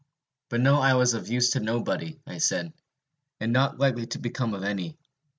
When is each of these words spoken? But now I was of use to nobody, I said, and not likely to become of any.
But 0.49 0.61
now 0.61 0.79
I 0.81 0.95
was 0.95 1.13
of 1.13 1.29
use 1.29 1.51
to 1.51 1.59
nobody, 1.59 2.19
I 2.25 2.39
said, 2.39 2.73
and 3.39 3.53
not 3.53 3.77
likely 3.77 4.07
to 4.07 4.17
become 4.17 4.55
of 4.55 4.63
any. 4.63 4.97